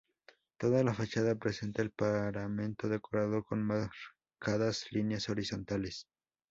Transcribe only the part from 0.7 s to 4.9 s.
la fachada presenta el paramento decorado con marcadas